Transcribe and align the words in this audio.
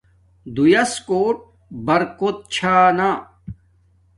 دݸئس 0.55 0.91
کݸٹ 1.07 1.37
بَرکݸت 1.85 2.37
چھݳ 2.53 2.75
نݳ. 2.97 3.09